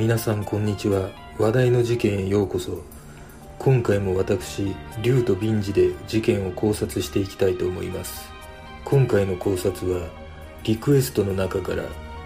[0.00, 1.10] 皆さんこんにちは。
[1.38, 2.82] 話題の事件へようこそ。
[3.58, 8.32] 今回も私竜とビンジで事件を考察していきたいと思います。
[8.86, 10.08] 今回の考察は
[10.64, 11.82] リクエストの中から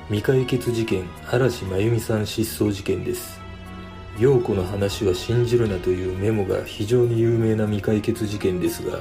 [0.07, 3.40] 未解決事件嵐真由美さん失踪事件です。
[4.20, 9.00] 陽子の話は信じるなというメモが非常に有名な未解決事件ですが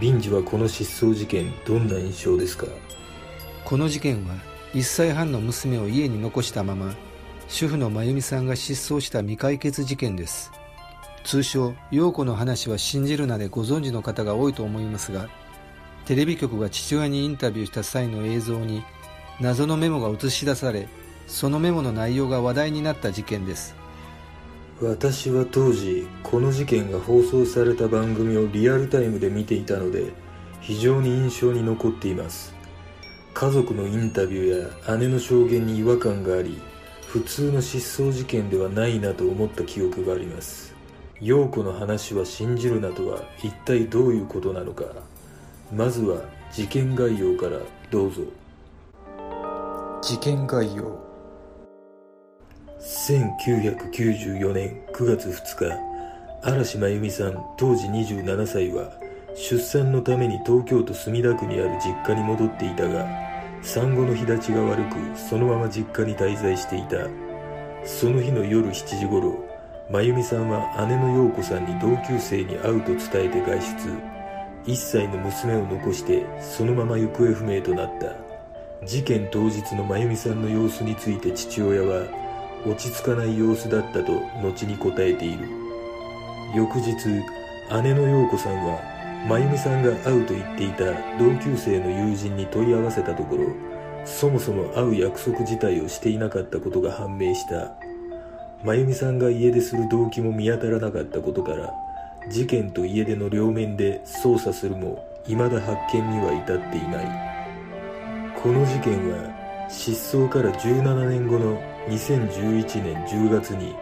[0.00, 2.68] ビンジはこの失踪事件どんな印象ですか？
[3.64, 4.36] この事件は
[4.72, 6.94] 1歳半の娘を家に残したまま
[7.48, 10.52] 主婦の真由美さんが失踪した未解決事件です。
[11.24, 15.28] 通称陽子の話は信じるなでご存知の方が多いと思いますが
[16.06, 18.82] テレビ局が父親にインタビューした際の映像に
[19.40, 20.88] 謎のメモが映し出され
[21.26, 23.74] そのメモの内容が話題になった事件です。
[24.80, 30.12] 私は当時この事件が放送された番組をリアルタイムで見ていたので
[30.60, 32.54] 非常に印象に残っています。
[33.34, 36.58] 家族のインタビューや姉の証言に違和感があり
[37.08, 40.74] 普通の失踪事件ではないなと思った記憶があります。
[41.22, 44.84] 陽子の話は信じるなとは一体どういうことなのか。
[45.74, 46.20] まずは
[46.52, 48.20] 事件概要からどうぞ。
[50.02, 51.00] 事件概要。
[52.78, 55.78] 1994年9月2日
[56.42, 58.92] 嵐真由美さん当時27歳は
[59.34, 63.27] 出産のために東京都墨田区にある実家に戻っていたが
[63.62, 67.08] 産後の日立ちが悪くそのまま実家に滞在していた。
[67.84, 69.44] その日の夜7時頃
[69.90, 74.18] 真由美さんは姉の陽子さんに同級生に会うと伝えて外出。
[74.66, 78.14] 1歳の娘を残してそのまま行方不明となった。
[78.86, 82.06] 事件当日の真由美さんの様子について父親は
[82.66, 85.48] 落ち着かない様子だったと後に答えている。
[86.54, 86.94] 翌日
[87.82, 90.84] 姉の陽子さんは真由美さんが会うと言っていた
[91.18, 93.46] 同級生の友人に問い合わせたところ
[94.04, 97.72] そもそも会う約束自体をしていなかったことが判明した。
[98.64, 101.72] 真由美さんが家出する動機も見当たらなかったことから
[102.30, 107.28] 事件と家出の両面で捜査するも未だ発見には至っていない。
[108.42, 113.74] この事件は失踪から17年後の2011年10月に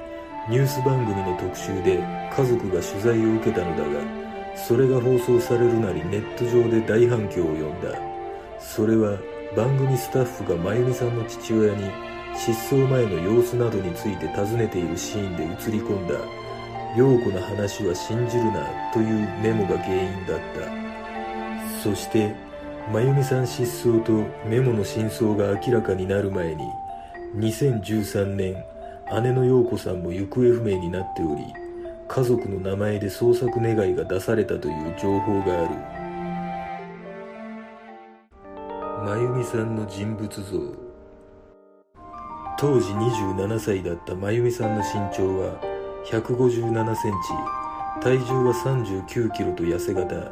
[0.50, 1.98] ニュース番組の特集で
[2.36, 4.25] 家族が取材を受けたのだが
[4.56, 7.98] それが放送されるなりネット上で大反響を呼んだ。
[8.58, 9.18] それは
[9.54, 11.90] 番組スタッフが真由美さんの父親に
[12.36, 16.14] 失踪前の様子などについて尋ねているシーンで映り込んだ
[16.96, 20.86] 「陽子の話は信じるな」というメモが原因だった。
[21.82, 22.34] そして
[22.92, 24.12] 真由美さん失踪と
[24.48, 26.64] メモの真相が明らかになる前に
[27.36, 28.64] 2013年
[29.22, 31.65] 姉の陽子さんも行方不明になっており
[32.08, 35.96] 家族の名前で捜索願いが出されたという情報がある。
[39.04, 40.74] 真由美さんの人物像。
[42.58, 44.84] 当時27歳だった真由美さんの身
[45.14, 45.60] 長は
[46.06, 47.18] 157センチ。
[48.00, 50.30] 体重は39キロと痩せ型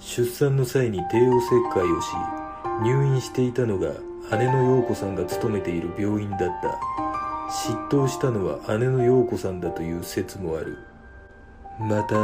[0.00, 2.08] 出産の際に帝王切開をし
[2.82, 3.92] 入院していたのが
[4.36, 6.78] 姉の陽子さんが勤めている病院だった。
[7.50, 10.87] 執刀したのは姉の陽子さんだという説もある。
[11.78, 12.16] また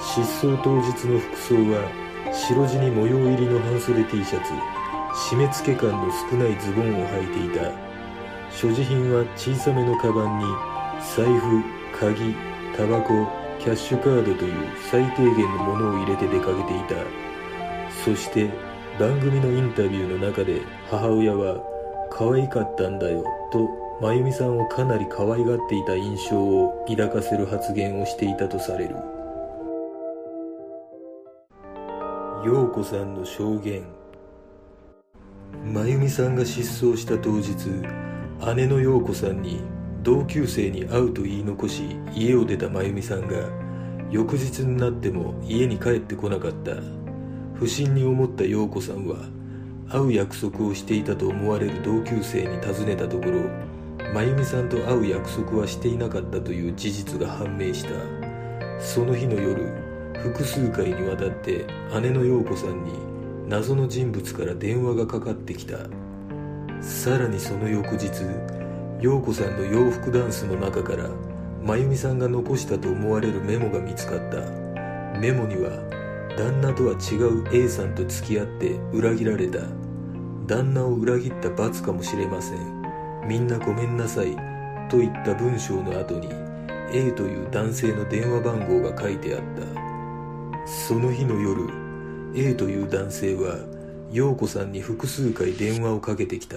[0.00, 4.52] 失踪当日の服装は白地に模様入りの半袖 T シャツ
[5.30, 7.70] 締め付け感の少ないズボンを履いていた。
[8.50, 10.44] 所持品は小さめのカバンに
[11.16, 11.62] 財布
[11.96, 12.34] 鍵
[12.76, 13.28] タバコ
[13.60, 14.54] キャッシュカードという
[14.90, 16.96] 最低限のものを入れて出かけていた。
[18.04, 18.50] そして
[18.98, 21.62] 番組のインタビューの中で母親は
[22.10, 23.22] 可愛かったんだよ
[23.52, 28.96] と真由美さんをかなり可愛がっていた印象を抱かせる発言をしていたとされる。
[32.44, 33.84] 陽子さんの証言。
[35.64, 37.54] 真由美さんが失踪した当日
[38.54, 39.62] 姉の陽子さんに
[40.02, 43.48] 同級生に会うと言い残し家を出た真由美さんが
[44.10, 46.72] 翌日になっても家に帰ってこなかった。
[47.54, 49.16] 不審に思った陽子さんは
[49.88, 53.65] 会う約束をしていたと思われる同級生に尋ねたところ
[54.14, 57.90] 真由美さんと会う約束はしていなかったという事実が判明した。
[58.80, 59.66] その日の夜
[60.22, 61.66] 複数回にわたって
[62.00, 62.92] 姉の陽子さんに
[63.48, 65.78] 謎の人物から電話がかかってきた。
[66.80, 68.10] さらにその翌日
[69.00, 71.08] 陽子さんの洋服ダンスの中から
[71.62, 74.38] 真由美さんが残したと思われるメモが見つかった。
[75.18, 75.70] メモには
[76.36, 79.60] 旦那とは違う A さんと付き合って裏切られた。
[80.46, 82.75] 旦那を裏切った罰かもしれません。
[83.26, 84.36] みんなごめんなさい
[84.88, 86.28] といった文章の後に
[86.92, 90.66] A という男性の電話番号が書いてあった。
[90.66, 91.68] その日の夜
[92.34, 93.58] A という男性は
[94.12, 96.56] 陽子さんに複数回電話をかけてきた。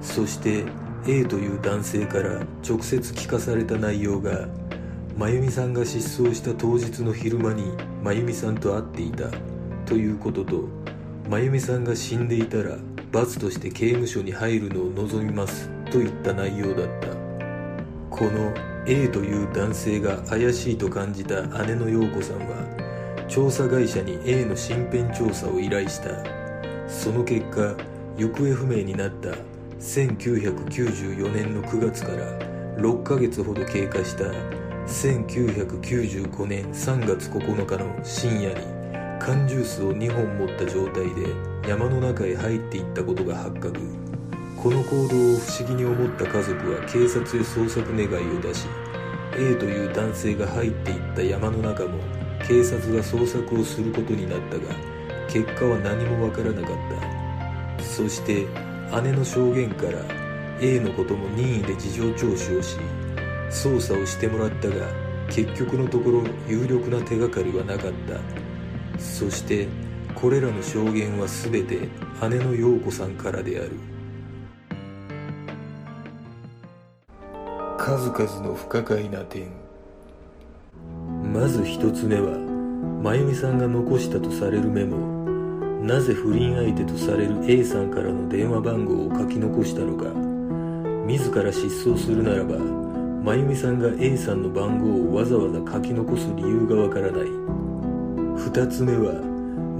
[0.00, 0.64] そして
[1.06, 4.46] A という男性から直接聞かされた内容が
[5.16, 7.72] 真由美さんが失踪した当日の昼間に
[8.04, 9.24] 真由美さんと会っていた。
[9.86, 10.68] ということと
[11.28, 12.76] 真由美さんが死んでいたら
[13.10, 15.79] 罰として刑務所に入るのを望みます。
[15.90, 17.08] といった内容だった。
[18.08, 18.54] この
[18.86, 26.40] A という男性が怪しいと感じた姉の陽子さんは調査会社に A の身辺調査を依頼した。
[26.88, 27.76] その結果
[28.16, 29.30] 行方不明になった
[29.78, 32.38] 1994年の9月から
[32.76, 34.24] 6ヶ月ほど経過した
[34.86, 38.66] 1995年3月9日の深夜に
[39.20, 44.09] 缶ジュースを2本持った状態で山の中へ入っていったことが発覚。
[44.62, 48.66] この行動を不思議に思った家族は警察へ捜索願いを出し
[49.32, 51.98] A という男性が入っていった山の中も
[52.46, 54.74] 警察が捜索をすることになったが
[55.28, 56.76] 結果は何もわからなかっ
[57.78, 57.82] た。
[57.82, 58.46] そして
[59.02, 59.92] 姉の証言から
[60.60, 62.76] A のことも任意で事情聴取をし
[63.48, 64.74] 捜査をしてもらったが
[65.30, 69.00] 結局のところ有力な手がかりはなかった。
[69.00, 69.68] そして
[70.14, 71.88] これらの証言は全て
[72.28, 73.89] 姉の陽子さんからである。
[77.90, 79.48] 数々の不可解な点。
[81.34, 82.38] まず一つ目は
[83.02, 84.96] 真由美さんが残したとされるメモ。
[85.82, 90.04] なぜ不倫相手とされる A さんからの電話番号を書き残したのか。
[91.04, 92.58] 自ら失踪するならば
[93.24, 97.22] 真由美さんが A さんの番号をわざわざ書き残す理由がわからない。
[97.26, 99.14] 2つ目は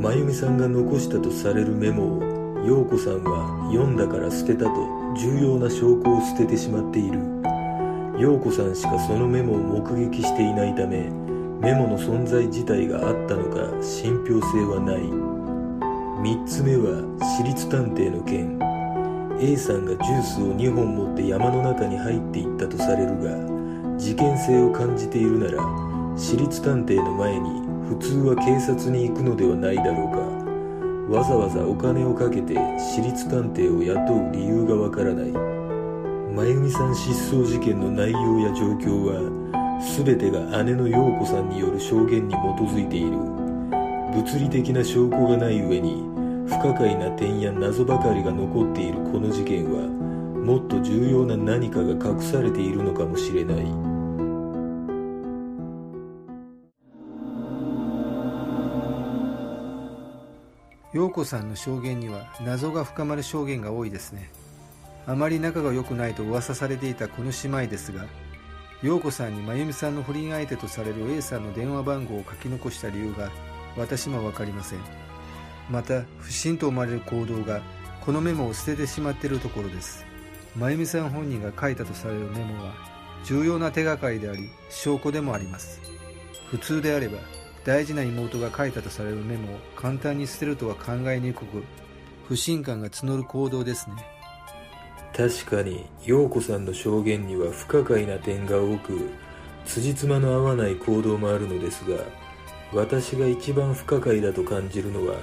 [0.01, 4.73] 真由美さんが残したとされるメモを陽子さんは読んだから捨てたと
[5.17, 7.40] 重要な証拠を捨ててしまっている。
[8.21, 11.09] 陽子さんしかそのメモを目撃していないため
[11.61, 15.01] メモの存在自体があったのか信憑性はない。
[16.23, 18.59] 3つ目は私立探偵の件。
[19.41, 25.63] A さんがジュースを2本持って山の中に入っていったとされるが事件性を感じているなら
[26.17, 31.17] 私立探偵の前に普通は警察に行くのではないだろうか。
[31.19, 35.70] わざわざお金をかけて私立探偵を雇う理由がわからない。
[36.35, 39.21] 真由美さん失踪事件の内容や状況は
[40.05, 43.19] 全てが姉の陽子さんによる証言に基づいている。
[44.15, 46.05] 物理的な証拠がない上に
[46.47, 49.87] 不可解な点や謎ばかりが残っているこの事件は
[50.45, 53.67] もっと重要な何かが隠されているのかもしれない。
[60.93, 64.31] 陽子さんの証言には謎が深まる証言が多いですね。
[65.11, 68.07] あまり仲が良くないと噂されていたこの姉妹ですが
[68.81, 73.33] 陽子さんに真由美さんの不倫相手とされる A さんの電話番号を書き残した理由が
[73.77, 74.79] 私も分かりません。
[75.69, 77.61] また不審と思われる行動が
[78.03, 80.07] このメモを捨ててしまっているところです。
[80.55, 82.73] 真由美さん本人が書いたとされるメモは
[83.25, 85.81] 重要な手がかりであり証拠でもあります。
[86.53, 87.19] 普通であれば
[87.65, 91.65] 大事な妹が書いたとされるメモを簡単に捨てるとは考えにくく
[92.29, 94.20] 不信感が募る行動ですね。
[95.17, 99.11] 確かに陽子さんの証言には不可解な点が多く
[99.67, 102.05] 辻褄の合わない行動もあるのですが
[102.73, 105.17] 私が一番不可解だと感じるのは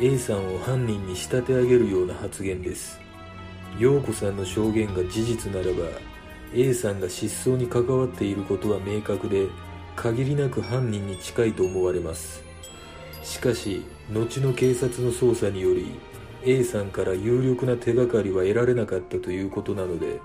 [0.00, 3.00] A さんを犯人に仕立て上げるような発言です。
[3.78, 5.88] 陽子さんの証言が事実ならば
[6.54, 9.46] A さんが失踪に関わっていることは明確で
[9.96, 12.42] 限りなく犯人に近いと思われます。
[13.22, 15.98] しかし後の警察の捜査により
[16.44, 20.20] A さんから有力な手がかりは得られなかったということなので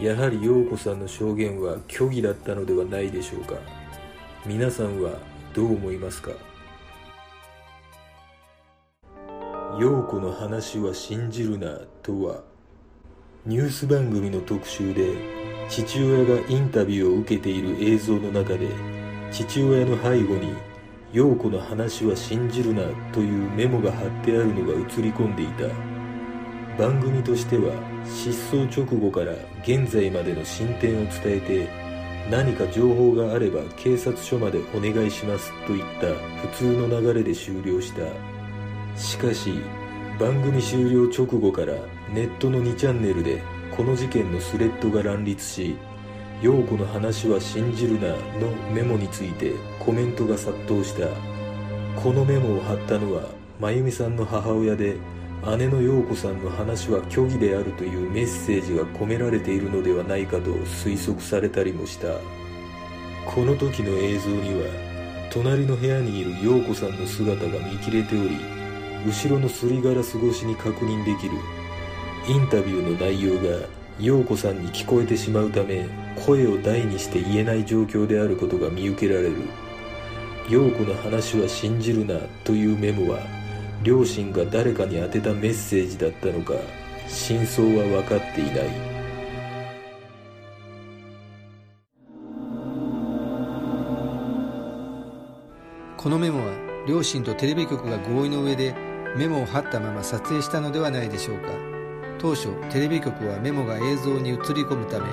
[0.00, 3.54] やはり陽子さんの証言は虚偽だったのではないでしょうか。
[4.44, 5.18] 皆さんは
[5.54, 6.32] どう思いますか？
[9.78, 12.42] 陽子の話は信じるなとは。
[13.44, 15.16] ニュース番組の特集で
[15.68, 18.68] 父親がインタビューを受けている映像の中で
[19.30, 20.54] 父親の背後に
[21.12, 25.64] 「陽子の話は信じるな」というメモが貼ってあるのが映り込んでいた。
[26.78, 27.74] 番組としては
[28.06, 31.68] 失踪直後から現在までの進展を伝えて
[32.30, 36.06] 何か情報があれば警察署までお願いしますといった
[36.48, 38.00] 普通の流れで終了した。
[38.96, 39.52] しかし
[40.18, 41.74] 番組終了直後から
[42.12, 43.42] ネットの2チャンネルで
[43.76, 45.76] この事件のスレッドが乱立し
[46.42, 48.08] 「陽子の話は信じるな」
[48.40, 51.06] のメモについてコメントが殺到した。
[51.94, 53.28] このメモを貼ったのは
[53.60, 54.96] 真由美さんの母親で
[55.58, 62.08] 姉の陽子さんの話は虚偽であるというメッセージが込められているのではないかと推測されたりもした。
[63.26, 64.66] この時の映像には
[65.30, 68.36] 隣の部屋にいる陽子さんの姿が見切れており
[69.06, 71.36] 後ろのすりガラス越しに確認できる
[72.28, 73.66] インタビューの内容が
[74.00, 75.86] 陽子さんに聞こえてしまうため
[76.26, 79.36] 声を大にして言えない状況であることが見受けられる。
[80.48, 83.20] 陽子の話は信じるなというメモは
[83.82, 86.54] 両親が誰かに宛てたメッセージだったのか
[87.08, 88.92] 真相は分かっていない。
[95.96, 96.52] このメモは
[96.88, 98.74] 両親とテレビ局が合意の上で
[99.16, 101.71] メモを貼ったまま撮影したのではないでしょうか。
[102.22, 105.06] 当初テレビ局はメモが映像に映り込むため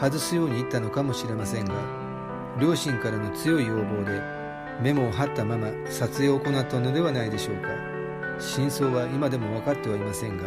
[0.00, 1.74] 外すように言ったのかもしれませんが
[2.60, 4.22] 両親からの強い要望で
[4.80, 7.68] メモを貼ったまま撮影を行ったのではないでしょうか。
[8.40, 10.44] 真相は今でも分かってはいませんが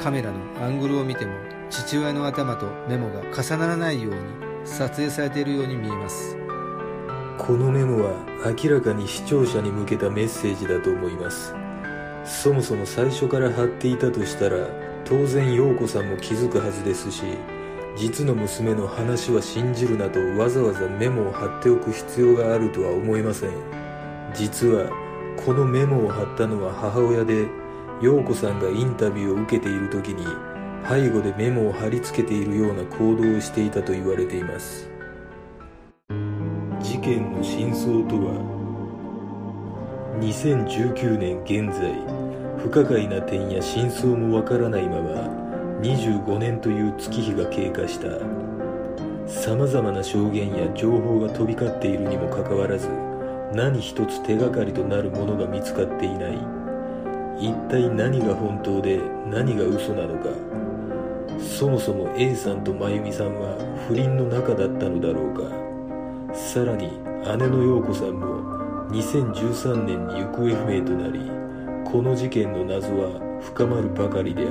[0.00, 1.32] カメラのアングルを見ても
[1.68, 4.20] 父親の頭とメモが重ならないように
[4.64, 6.36] 撮影されているように見えます。
[7.38, 8.14] このメモは
[8.62, 11.54] 明らかに視聴者に向けたメッセージだと思います。
[12.24, 17.24] そもそも最初から貼っていたとしたら当然陽子さんも気づくはずですし
[17.96, 23.50] 実の娘の話は信じるなとわざわざメモを貼っておく必要があるとは思えません。
[24.32, 24.88] 実は
[25.44, 27.48] このメモを貼ったのは母親で
[28.00, 30.24] 陽子さんがインタビューを受けている時に
[30.88, 34.88] 背後でメモを貼り付けているような行動をしていたと言われています。
[36.80, 38.34] 事件の真相とは
[40.20, 45.10] 2019年現在不可解な点や真相もわからないまま
[45.80, 48.08] 25年という月日が経過した。
[49.26, 52.88] さまざまな証言や情報が飛び交っているにもかかわらず
[53.54, 56.38] 何一つ手がかりとなるものが見つかっていない。
[57.38, 59.00] 一体何が本当で
[59.30, 60.28] 何が嘘なのか。
[61.38, 63.56] そもそも A さんと真由美さんは
[63.88, 66.36] 不倫の仲だったのだろうか。
[66.36, 66.90] さらに
[67.24, 68.26] 姉の陽子さんも
[68.90, 71.39] 2013年に行方不明となり
[71.90, 74.50] この事件の謎は深まるばかりである。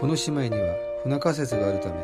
[0.00, 1.96] この姉妹には不仲説があるため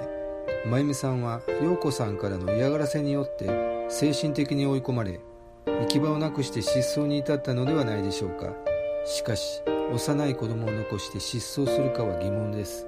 [0.66, 3.46] 真由美さんは陽子さんからの嫌がらせによって
[3.88, 5.18] 精神的に追い込まれ
[5.64, 8.52] 行き場をなくして失踪に至ったのではないでしょうか。
[9.06, 12.86] しかし幼い子供を残して失踪するかは疑問です。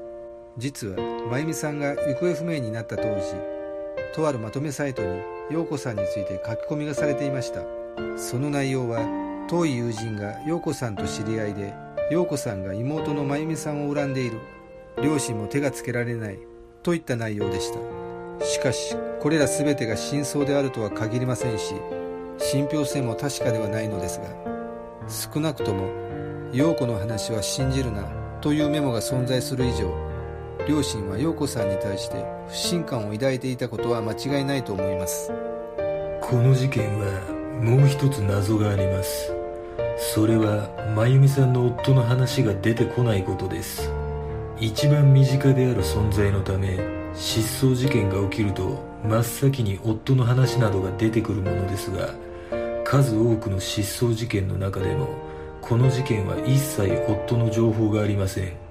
[0.59, 0.97] 実は
[1.31, 3.58] 真由美さんが行方不明になった当時
[4.19, 7.63] とあるまとめサイトに陽子さんについて書き込みがされていました。
[8.19, 9.07] その内容は
[9.49, 11.73] 遠い友人が陽子さんと知り合いで
[12.11, 14.41] 陽子さんが妹の真由美さんを恨んでいる。
[15.01, 16.39] 両親も手がつけられない。
[16.83, 17.79] といった内容でした。
[18.45, 21.75] しかしこれら全てが真相であるとは限りませんし
[22.39, 24.27] 信憑性も確かではないのですが
[25.09, 25.89] 少なくとも
[26.53, 28.09] 陽子の話は信じるな
[28.41, 30.08] というメモが存在する以上
[30.69, 35.33] 両親は陽子さんに対して不信感を抱いていたことは間違いないと思います。
[36.21, 37.07] この事件は
[37.63, 39.33] もう一つ謎があります。
[39.97, 43.91] それは真由美さんの夫の話が出てこないことです。
[44.61, 46.79] 一番身近である存在のため
[47.15, 52.13] 失踪事件が起きると真っ先に夫の話などが出てくるものですが
[52.85, 55.09] 数多くの失踪事件の中でも
[55.63, 58.68] この事件は一切夫の情報がありません。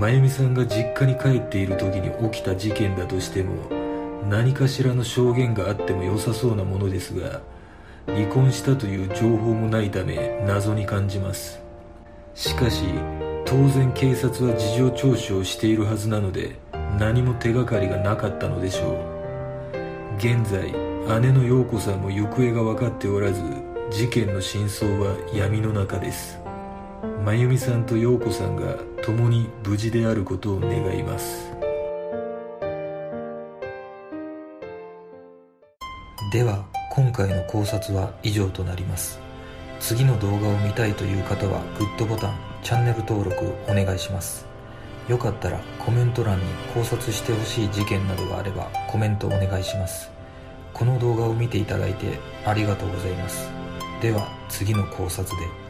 [0.00, 3.68] 真由美さんが実家に帰っている時に起きた事件だとしても
[4.30, 7.42] 何かしらの証言があっても良さそうなものですが
[8.06, 11.60] 離婚したという情報もないため謎に感じます。
[12.34, 12.84] しかし
[13.44, 16.56] 当然警察は事情聴取をしているはずなので
[16.98, 20.16] 何も手がかりがなかったのでしょう。
[20.16, 20.72] 現在
[21.20, 23.42] 姉の陽子さんも行方が分かっておらず
[23.90, 26.39] 事件の真相は闇の中です。
[27.02, 31.50] 真由美さんと陽子さんが共に無事であることを願います。
[36.32, 39.18] では今回の考察は以上となります。
[39.80, 44.46] 次の動画を見たいという方はグッドボタンチャンネル登録お願いします。
[45.08, 50.10] よかったらコメント欄に考察してほしい事件などがあればコメントお願いします。
[50.74, 53.50] この動画を見ていただいてありがとうございます。
[54.02, 55.69] では次の考察で。